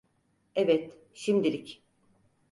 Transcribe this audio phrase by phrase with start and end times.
[0.55, 1.83] Evet, şimdilik.